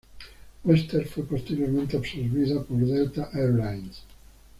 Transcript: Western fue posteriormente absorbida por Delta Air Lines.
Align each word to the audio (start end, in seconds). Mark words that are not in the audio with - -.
Western 0.63 1.05
fue 1.05 1.25
posteriormente 1.25 1.95
absorbida 1.95 2.63
por 2.63 2.77
Delta 2.79 3.29
Air 3.33 3.51
Lines. 3.51 4.01